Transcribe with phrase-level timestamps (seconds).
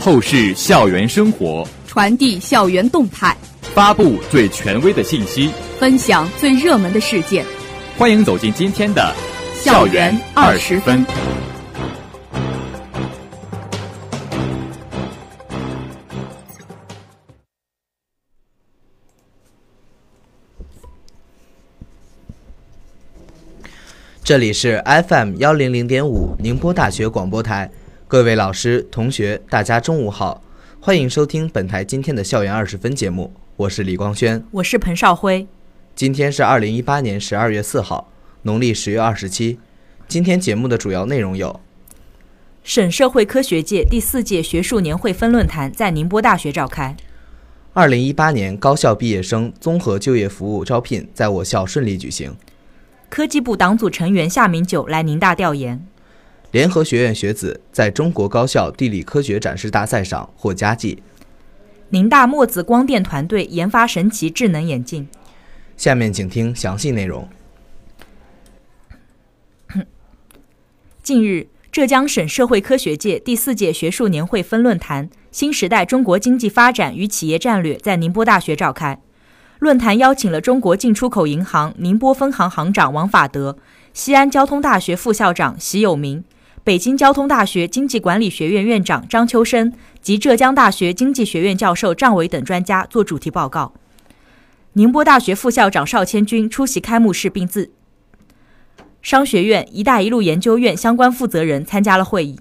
[0.00, 3.36] 透视校园生活，传递校园动态，
[3.74, 7.44] 发布最权威的信息，分享最热门的事件。
[7.98, 9.14] 欢迎走进今天的
[9.62, 11.04] 《校园二十分》。
[24.24, 27.70] 这里是 FM 幺零零点五宁波大学广播台，
[28.10, 30.42] 各位老师、同学，大家中午好，
[30.80, 35.46] 欢迎收听本台今天的校园二十分节目，我是李光轩，我是彭少辉。
[35.94, 38.10] 今天是二零一八年十二月四号，
[38.42, 39.60] 农历十月二十七。
[40.08, 41.60] 今天节目的主要内容有：
[42.64, 46.96] 省社会科学界第四届学术年会分论坛在宁波大学召开；
[47.74, 52.34] 二零一八年高校毕业生综合就业服务招聘在我校顺利举行。
[53.08, 55.86] 科技部党组成员夏明九来宁大调研。
[56.52, 61.00] 联合学院学子在中国高校地理科学展示大赛上获佳绩。
[61.90, 65.08] 宁大墨子光电团队研发神奇智能眼镜。
[65.76, 67.28] 下面请听详细内容。
[71.02, 79.00] 近日，浙江省社会科学界第四届学术年会分论坛“新时代中国经济发展与企业战略”在宁波大学召开。
[79.60, 83.58] 论坛邀请了中国进出口银行宁波分行行长王法德、
[83.92, 86.24] 西安交通大学副校长习有明、
[86.62, 89.72] 北京交通大学经济管理学院院长张秋生
[90.02, 93.72] 及浙江大学经济学院教授张伟等专家做主题报告。
[94.74, 97.72] 宁波大学副校长邵千军出席开幕式，并自
[99.00, 102.38] 商学院“一带一路”研究院相关负责人参加了会议。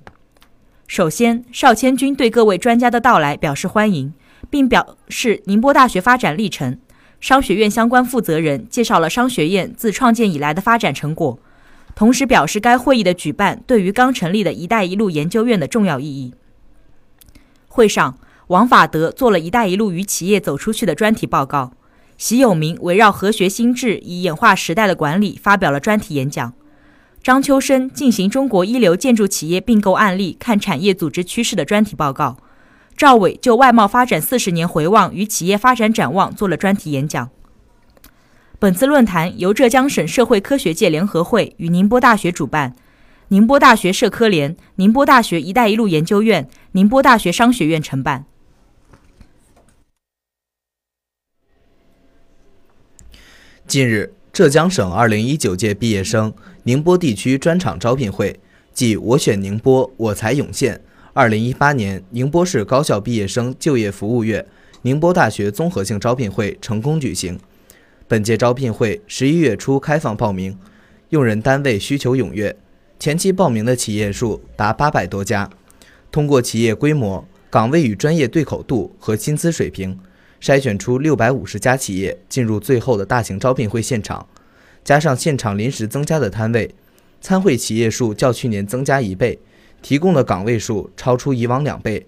[0.86, 4.14] 首先，邵千军对各位专家的到来表示欢迎，
[4.50, 6.78] 并表示宁波大学发展历程。
[7.22, 11.40] 商学院相关负责人介绍了商学院自创建以来的发展成果，
[12.00, 16.33] 同时表示该会议的举办对于刚成立的一带一路研究院的重要意义。
[17.67, 21.73] 会上，王法德做了一带一路与企业走出去的专题报告，
[22.18, 26.53] 习有明围绕和学心智以演化时代的管理发表了专题演讲，
[27.22, 32.38] 张秋生进行中国一流建筑企业并购案例看产业组织趋势的专题报告。
[32.96, 37.29] 赵伟就外贸发展四十年回望与企业发展展望做了专题演讲。
[38.62, 42.75] 本次论坛由浙江省社会科学界联合会与宁波大学主办，
[43.30, 48.25] 宁波大学社科联、宁波大学“一带一路”研究院、宁波大学商学院承办。
[53.66, 56.34] 近日，浙江省二零一九届毕业生
[56.64, 58.41] 宁波地区专场招聘会
[58.74, 60.81] 暨“我选宁波，我才涌现”。
[61.16, 64.46] 二零一八年宁波市高校毕业生就业服务月
[64.81, 67.40] 宁波大学综合性招聘会成功举行。
[68.09, 70.58] 本届招聘会十一月初开放报名，
[71.09, 72.56] 用人单位需求踊跃，
[72.97, 75.47] 前期报名的企业数达八百多家。
[76.12, 80.00] 通过企业规模、岗位与专业对口度和薪资水平，
[80.42, 84.28] 筛选出六百五十家企业进入最后的大型招聘会现场。
[84.84, 86.74] 加上现场临时增加的摊位，
[87.22, 89.38] 参会企业数较去年增加一倍。
[89.84, 92.08] 提供的岗位数超出以往两倍，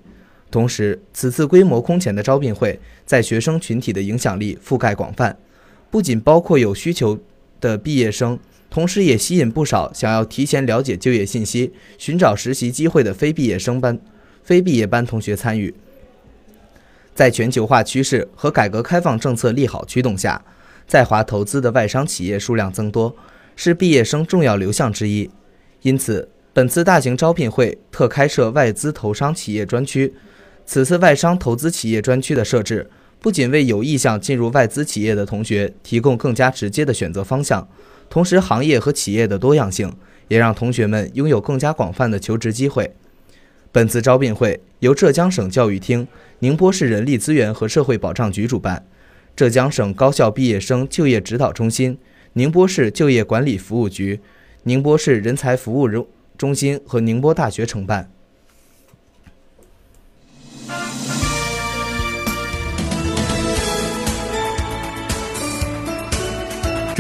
[0.50, 5.38] 同时，此次规模空前的招聘会在学生群体的影响力覆盖广泛，
[5.92, 7.20] 不仅包括有需求
[7.60, 14.00] 的毕业生，同时也吸引不少想要提前了解就业信息、寻找实习机会的非毕业生班、
[14.42, 15.76] 非毕业班同学参与。
[17.14, 20.44] 在全球化趋势和改革开放政策利好驱动下，
[20.88, 23.16] 在华投资的外商企业数量增多，
[23.56, 25.30] 是毕业生重要流向之一，
[25.82, 26.30] 因此。
[26.54, 30.14] 本次大型招聘会特开设外资投商企业专区。
[30.66, 32.90] 此次外商投资企业专区的设置，
[33.22, 37.68] 不仅为有意向进入外资企业的同学提供更加直接的选择方向，
[38.10, 39.94] 同时行业和企业的多样性
[40.28, 42.92] 也让同学们拥有更加广泛的求职机会。
[43.72, 46.08] 本次招聘会由浙江省教育厅、
[46.40, 48.86] 宁波市人力资源和社会保障局主办，
[49.36, 51.98] 浙江省高校毕业生就业指导中心、
[52.34, 54.20] 宁波市就业管理服务局、
[54.64, 56.08] 宁波市人才服务中。
[56.38, 58.12] 中心和宁波大学承办。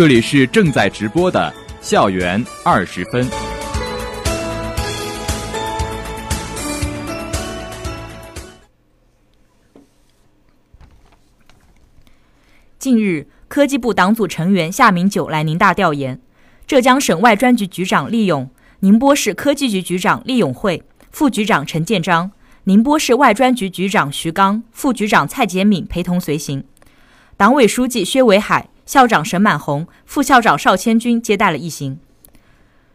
[0.01, 3.23] 这里是正在直播的校园二十分。
[12.79, 16.19] 近日，科技部党组成员夏明九来宁大调研，
[16.65, 18.49] 浙江省外专局局长厉勇。
[18.79, 20.81] 宁波市科技局局长厉永会、
[21.11, 22.31] 副局长陈建章，
[22.63, 26.63] 宁波市外专局局长徐刚、副局长蔡杰敏陪同随行。
[27.37, 31.97] 党委书记薛伟海、校长沈满红、副校长邵千军接待了一行。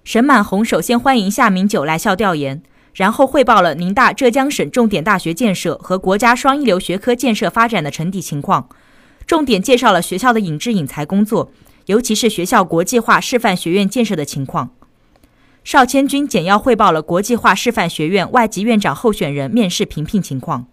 [0.04, 2.62] 沈满红首先欢迎夏明九来校调研，
[2.92, 8.68] 然后汇报了宁大浙江省重点大学建设和国家双一流学科建设发展的成底情况，
[9.26, 11.50] 重点介绍了学校的引智引才工作，
[11.86, 14.72] 尤其是学校国际化示范学院建设的情况。
[15.64, 20.66] 邵千军简要汇报了国际化示范学院外籍院长候选人面试评聘情况。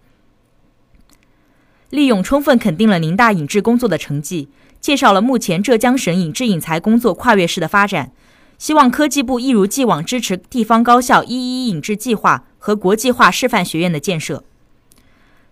[1.90, 4.50] 利用充分肯定了宁大引智工作的成绩，
[4.84, 8.12] 介绍了目前浙江省引智引才工作跨越式的发展。
[8.58, 14.44] 希望科技部一如既往支持地方高校“一一引智”计划和国际化师范学院的建设。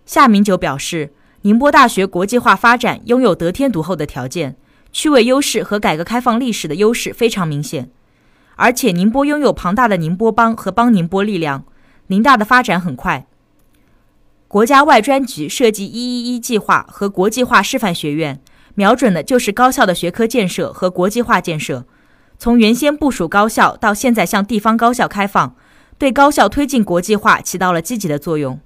[0.05, 1.13] 夏明九表示，
[1.43, 4.57] 宁波大学国际化发展拥有得天独厚的条件，
[4.91, 7.89] 区位优势和改革开放历史的优势非常明显，
[8.57, 11.63] 而且宁波拥有庞大的宁波帮和帮宁波力量，
[12.07, 13.25] 宁大的发展很快。
[14.49, 18.41] 国家外专局设计“一一一”计划和国际化师范学院，
[18.75, 21.85] 瞄准的就是高校的学科建设和国际化建设。
[22.37, 25.55] 从原先部署高校到现在向地方高校开放，
[25.97, 28.59] 对高校推进国际化起到了积极的作用。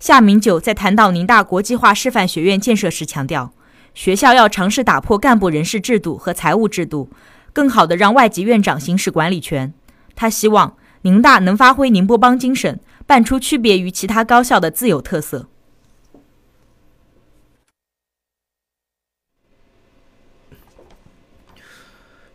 [0.00, 3.52] 夏明九在谈到宁大国际化师范学院建设时强调，
[3.94, 7.08] 学校要尝试打破干部人事制度和财务制度，
[7.52, 9.72] 更好地让外籍院长行使管理权。
[10.16, 15.46] 他希望宁大能发挥宁波帮精神，办出区别于其他高校的自有特色。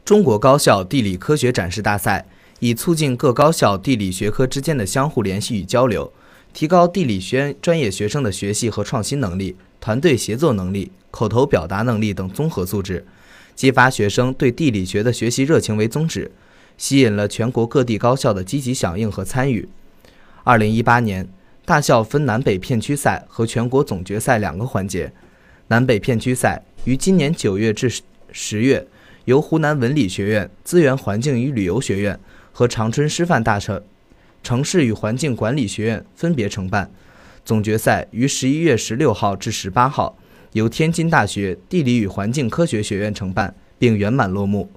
[0.08, 2.26] 中国高校地理科学展示大赛
[2.60, 6.10] 以促进各高校地理学科之间的相互联系与交流，
[6.54, 13.06] 提高地理学专业学生的学习和创新能力、团队协作能力、口头表达能力等综合素质，
[13.54, 16.32] 激发学生对地理学的学习热情为宗旨，
[16.78, 19.68] 吸引了全国各地高校的积极响应和参与。
[20.46, 21.28] 二零一八年，
[21.66, 25.12] 大校分南北片区赛和全国总决赛两个环节，
[25.68, 27.92] 南北片区赛于今年九月至
[28.32, 28.88] 十月。
[29.28, 32.18] 由湖南文理学院、资源环境与旅游学院
[32.54, 33.84] 和长春师范大学
[34.42, 36.90] 城市与环境管理学院分别承办。
[37.44, 40.18] 总决赛于十一月十六号至十八号
[40.54, 44.72] 由天津大学地理与环境科学学院承办，并圆满落幕。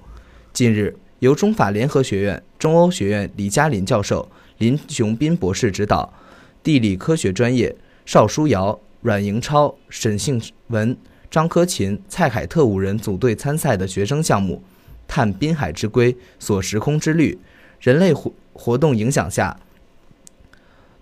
[0.51, 6.13] 近日，由中法联合学院、中欧学院李嘉林教授、林雄斌博士指导，
[6.61, 7.73] 地理科学专业
[8.05, 10.97] 邵书瑶、阮莹超、沈幸文。
[11.31, 14.61] 张科勤、蔡凯特五人组队参赛的学生项目
[15.07, 17.39] “探滨海之龟，锁时空之律”，
[17.79, 19.57] 人类活活动影响下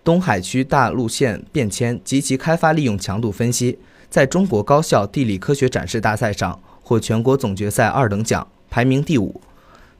[0.03, 9.41] 东海区大陆线变迁及其开发利用强度分析，在中国高校地理科学展示大赛上获全国总决赛二等奖，排名第五。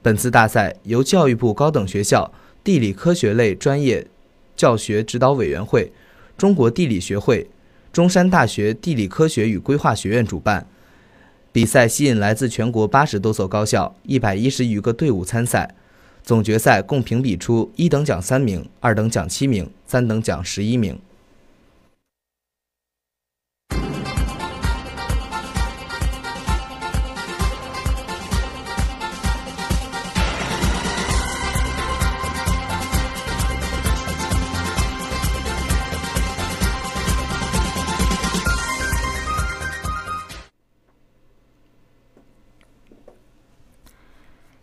[0.00, 4.06] 本次大赛由教育部高等学校地理科学类专业
[4.54, 5.92] 教学指导委员会、
[6.38, 7.50] 中国地理学会。
[7.92, 10.66] 中山大学地理科学与规划学院主办
[11.50, 15.74] 比赛，吸引来自全国八十多所高校、一百一十余个队伍参赛。
[16.22, 20.96] 总决赛共评比出一等奖三名，二等奖七名，三等奖十一名。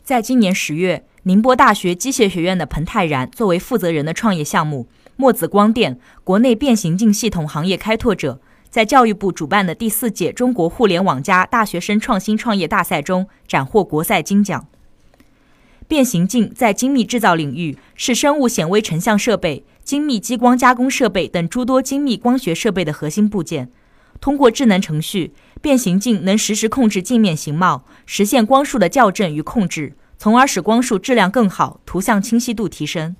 [0.07, 8.39] 在今年十月，宁波大学机械学院的彭泰然作为负责人的创业项目“墨子光电”国内变形镜系统行业开拓者，
[8.69, 14.65] 在教育部主办的第四届中国互联网加大学生创新创业大赛中斩获国赛金奖。
[15.89, 23.69] 变形镜在精密制造领域是生物显微成像设备、精密激光加工设备等诸多精密光学设备的核心部件。
[24.19, 33.15] 通过智能程序，变形镜能实时控制镜面形貌，实现光束的校正与控制，从而使光束质量更好，图像清晰度提升。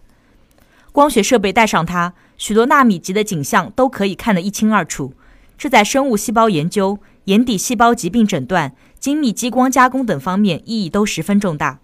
[0.92, 5.14] 光学设备带上它，许多纳米级的景象都可以看得一清二楚。
[5.58, 11.80] 这在生物细胞研究、眼底细胞疾病诊断、精密激光加工等方面意义都十分重大。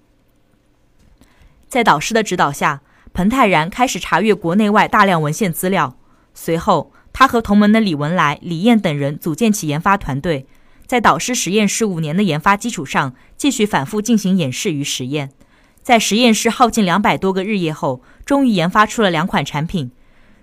[1.69, 2.81] 在导师的指导下，
[3.13, 5.95] 彭泰然开始查阅国内外大量文献资料，
[6.33, 6.91] 随后。
[7.13, 10.47] 他和同门的李文来、李燕等人组建起研发团队，
[10.87, 15.29] 在导师实验室五年的研发基础上，继续反复进行演示与实验。
[15.83, 19.91] 在实验室耗尽两百多个日夜后，终于研发出了两款产品：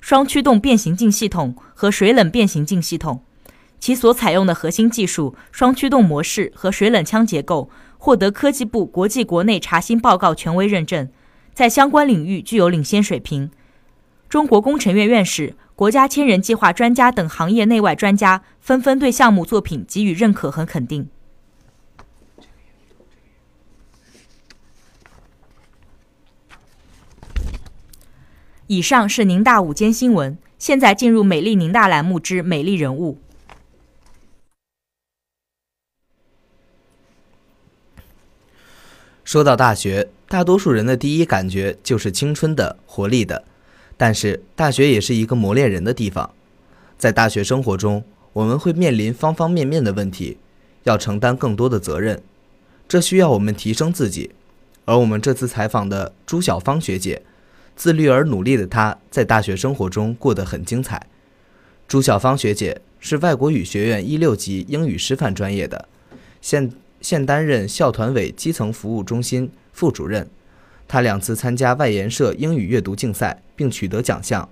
[0.01, 3.25] 双驱动变形镜系统和水冷变形镜系统。
[3.81, 11.11] 其所采用的核心技术——双驱动模式和水冷枪结构，获得科技部国际国内查新报告权威认证，
[11.53, 13.51] 在相关领域具有领先水平。
[14.29, 15.57] 中国工程院院士。
[15.81, 21.09] 国家千人计划专家等行业内外专家纷纷对项目作品给予认可和肯定。
[28.67, 33.19] 以上是宁大午间新闻，现在进入美丽宁大栏目之美丽人物。
[39.25, 43.47] 说到大学，大多数人的第一感觉就是青春的、活力的。
[44.03, 46.31] 但是，大学也是一个磨练人的地方。
[46.97, 48.03] 在大学生活中，
[48.33, 50.39] 我们会面临方方面面的问题，
[50.85, 52.23] 要承担更多的责任，
[52.89, 54.31] 这需要我们提升自己。
[54.87, 57.21] 而我们这次采访的朱小芳学姐，
[57.77, 61.07] 自律而努力的她，在大学生活中过得很精彩。
[61.87, 65.87] 朱小芳学姐是外国语学院一六级英语师范专业的，
[66.41, 66.73] 现。
[67.03, 70.29] 现担任校团委基层服务中心副主任，
[70.93, 74.49] 他两次参加外研社英语阅读竞赛并取得奖项，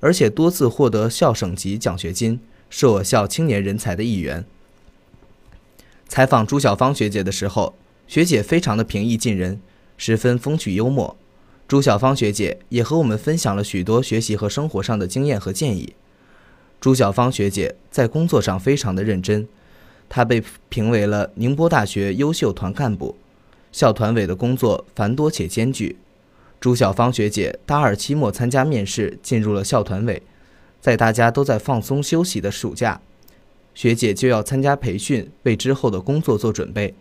[0.00, 4.44] 而且多次获得校省级奖学金，是我校青年人才的一员。
[6.08, 7.76] 采访朱小芳学姐的时候，
[8.08, 9.60] 学姐非常的平易近人，
[9.96, 11.16] 十分风趣幽默。
[11.68, 15.94] 朱小芳学姐也和我们分享了许多学习和生活上的经验和建议。
[16.80, 19.46] 朱小芳学姐在工作上非常的认真。
[20.08, 23.16] 她被评为了宁波大学优秀团干部，
[23.74, 25.96] 校团委的工作繁多且艰巨。
[26.60, 30.22] 朱小芳学姐大二期末参加面试，进入了校团委。
[30.80, 33.00] 在大家都在放松休息的暑假，
[33.74, 36.94] 学姐就要参加培训，为之后的工作做准备。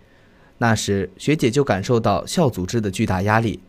[0.57, 3.59] 那时，学姐就感受到校组织的巨大压力。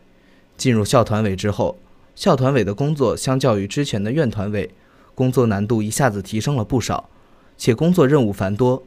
[0.57, 1.77] 进入校团委之后，
[2.15, 4.71] 校团委的工作相较于之前的院团委，
[5.13, 7.07] 工作难度一下子提升了不少，
[7.55, 8.81] 且工作任务繁多。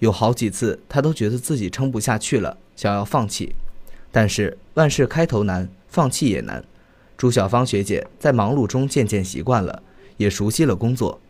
[0.00, 3.54] 有好几次，她都觉得自己撑不下去了，想要放弃。
[4.12, 6.64] 但是万事开头难，放弃也难。
[7.16, 9.82] 朱小芳学姐在忙碌中渐渐习惯了，
[10.18, 11.20] 也熟悉了工作。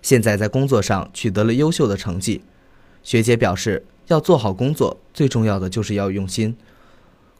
[0.00, 2.42] 现在在工作上取得了优秀的成绩。
[3.02, 6.56] 学姐表示，要做好工作，最重要的就是要用心。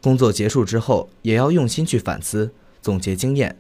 [0.02, 2.50] 工作结束之后，也要用心去反思、
[2.82, 3.56] 总结经验。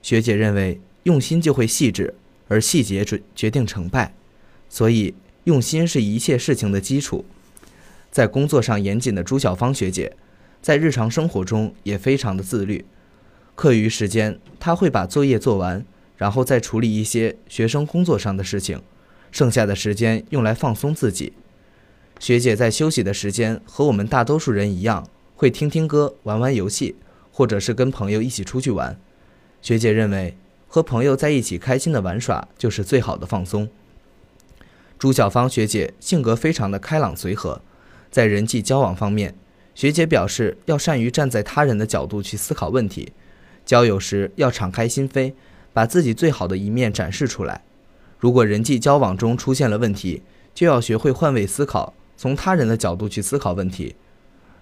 [0.00, 2.14] 学姐认为，用心就会细致，
[2.48, 4.14] 而细节决决定成败。
[4.68, 5.14] 所以。
[5.44, 7.24] 用心是一切事情的基础。
[8.10, 10.16] 在工作上严谨的朱小芳学姐，
[10.60, 12.84] 在日常生活中也非常的自律。
[13.54, 15.84] 课余时间，她会把作业做完，
[16.16, 18.82] 然后再处理一些学生工作上的事情，
[19.30, 21.34] 剩下的时间用来放松自己。
[22.18, 26.96] 学姐在休息的时间和我们大多数人一样，会听听歌、玩玩游戏，
[27.32, 28.98] 或者是跟朋友一起出去玩。
[29.62, 30.36] 学姐认为，
[30.66, 33.68] 和朋友在一起开心的玩耍就是最好的放松。
[34.98, 37.62] 朱小芳学姐性格非常的开朗随和，
[38.10, 39.34] 在人际交往方面，
[39.74, 43.12] 学姐表示要善于站在他人的角度去思考问题，
[43.64, 45.32] 交友时要敞开心扉，
[45.72, 47.62] 把自己最好的一面展示出来。
[48.18, 53.94] 如果人际交往中出现了问题，就要学会换位思考，从他人的角度去思考问题。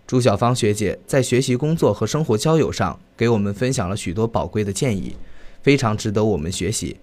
[0.06, 5.16] 朱小芳学姐在学习、工作和生活交友上给我们分享了许多宝贵的建议，
[5.62, 6.98] 非常值得我们学习。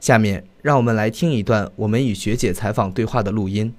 [0.00, 3.72] 下面让我们来听一段我们与学姐采访对话的录音。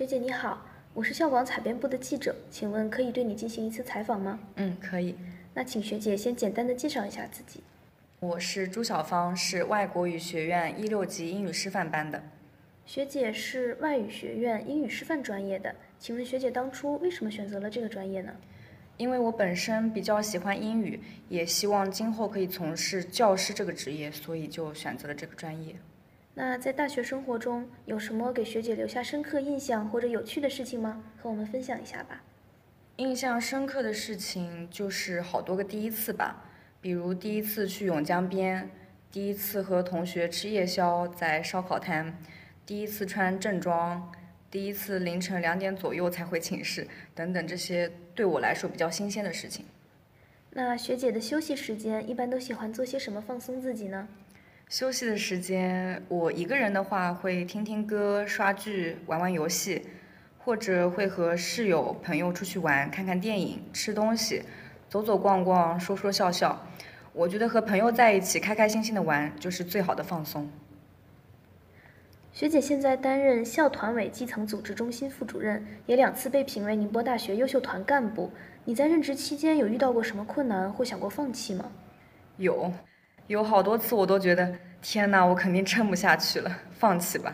[0.00, 0.64] 学姐你好，
[0.94, 4.40] 我是校广采编部的记者，请问可以对你进行一次采访吗？
[4.56, 5.14] 嗯，可以。
[5.52, 7.62] 那请学姐先简单的介绍一下自己。
[8.20, 12.22] 我是朱小芳，是外国语学院一六级英语师范班的。
[12.86, 18.32] 学姐是外语学院英语师范专业的，请问学姐当初为什么选择了这个专业呢？
[18.96, 25.74] 因为我本身比较喜欢英语，也希望今后可以从事教师这个职业，所以就选择了这个专业。
[26.42, 31.04] 那在大学生活中有什么给学姐留下深刻印象或者有趣的事情吗？
[31.20, 32.22] 和我们分享一下吧。
[32.96, 36.42] 印象深刻的事情就是好多个第一次吧，
[36.80, 38.70] 比如第一次去永江边，
[39.12, 42.16] 第一次和同学吃夜宵在烧烤摊，
[42.64, 44.10] 第一次穿正装。
[44.50, 49.66] 第一次凌晨两点左右才回寝室，等等这些对我来说比较新鲜的事情。
[50.52, 54.08] 那学姐的休息时间一般都喜欢做些什么放松自己呢？
[54.70, 59.82] 休息的时间，我一个人的话会听听歌、刷剧、玩玩游戏，
[60.38, 64.44] 或者会和室友、朋友出去玩、看看电影、吃东西、
[64.88, 66.64] 走走逛逛、说说笑笑。
[67.12, 70.48] 我觉得和朋友在一起开开心心的玩就是最好的放松。
[72.32, 78.30] 学姐现在担任校团委基层组织中心副主任，也两次被评为宁波大学优秀团干部。
[78.64, 81.72] 你在任职期间有遇到过什么困难或想过放弃吗？
[82.36, 82.72] 有，
[83.30, 87.32] 有好多次我都觉得天哪，我肯定撑不下去了，放弃吧。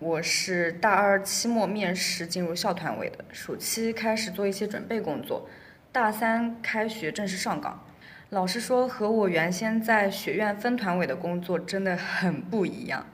[0.00, 5.48] 我是大二期末面试进入校团委的，暑期开始做一些准备工作，
[5.92, 7.84] 大三开学正式上岗。
[8.30, 13.06] 老实说，和我原先在学院分团委的工作真的很不一样。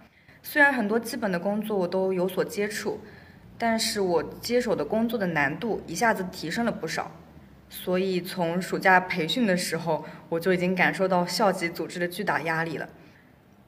[0.42, 2.98] 虽然很多基本的工作我都有所接触，
[3.58, 7.12] 但是我接手的工作的难度一下子提升了不少。
[7.74, 12.86] 所以从暑假培训的时候，我就已经感受到校级组织的巨大压力了。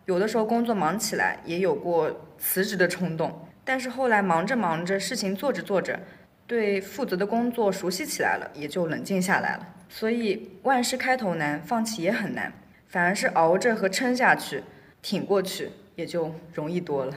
[0.04, 5.98] 有的时候工作忙起来，也有过辞职的冲动，但是后来忙着忙着，事情做着做着，
[6.46, 9.66] 对负责的工作熟悉起来了，也就冷静下来了。
[9.88, 12.52] 所以万事开头难，放弃也很难，
[12.86, 14.62] 反而是熬着和撑下去，
[15.00, 17.14] 挺过去，也就容易多了。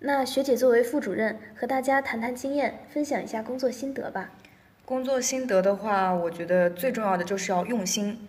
[0.00, 4.30] 那学姐作为副主任，和大家谈谈经验，分享一下工作心得吧。
[4.88, 8.26] 工作心得的话，我觉得最重要的就是要用心。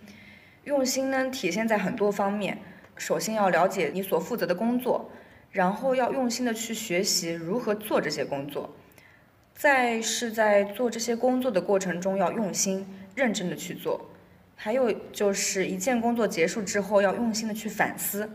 [0.64, 2.58] 用心呢，体现在很多方面。
[2.96, 5.10] 首先要了解你所负责的工作，
[5.52, 8.76] 然后要用心的去学习如何做这些工作。
[9.54, 14.10] 再是在做这些工作的过程中要用心、认真的去做。
[14.54, 18.28] 还有就是一件工作结束之后，要用心的去反思、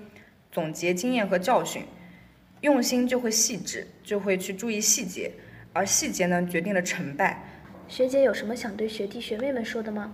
[0.52, 1.84] 总结经验和教训。
[2.62, 5.32] 用心就会细致，就会去注意细节，
[5.74, 7.52] 而细节呢，决定了成败。
[7.88, 10.12] 学姐有什么想对学弟学妹们说的吗？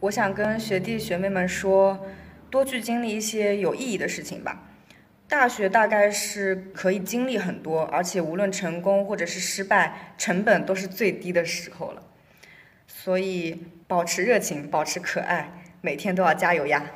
[0.00, 2.06] 我想跟学弟学妹们说，
[2.50, 4.70] 多去经历一些有意义的事情吧。
[5.28, 12.02] 大学大概是可以经历很多，而且无论成功或者是失败，成本都是最低的时候了。
[12.86, 16.90] 所以保持热情，保持可爱，每天都要加油呀！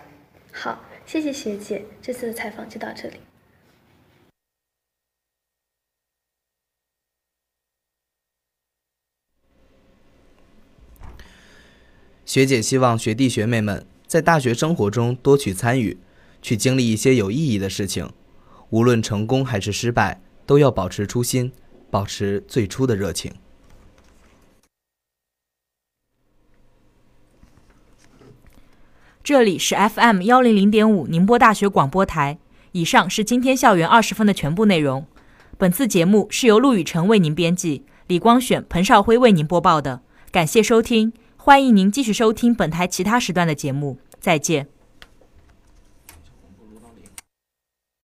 [0.53, 3.17] 好，谢谢学姐，这次的采访就到这里。
[12.29, 15.97] 学姐希望学弟学妹们在大学生活中多去参与，
[16.43, 18.07] 去经历一些有意义的事情。
[18.69, 21.51] 无论成功还是失败，都要保持初心，
[21.91, 23.33] 保持最初的热情。
[29.25, 32.39] 这里是 FM 幺零零点五宁波大学广播台。
[32.73, 35.07] 以上是今天校园二十分的全部内容。
[35.57, 40.03] 本次节目是由陆雨辰为您编辑，李光选、彭少辉为您播报的。
[40.31, 41.15] 感谢收听。
[41.49, 44.67] 欢迎您继续收听本台其他时段的节目，再见。